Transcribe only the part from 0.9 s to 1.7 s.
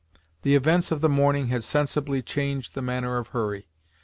of the morning had